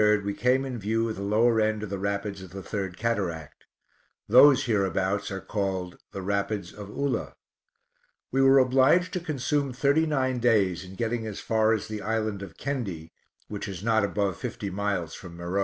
[0.01, 2.49] On the 23d we came in view of the lower end of the rapids of
[2.53, 3.65] the Third Cataract;
[4.27, 7.35] those hereabouts are called "the rapids of Oula"
[8.31, 12.41] We were obliged to consume thirty nine days in getting as far as the island
[12.41, 13.11] of Kendi,
[13.47, 15.59] (which is not above fifty miles from Meroe.)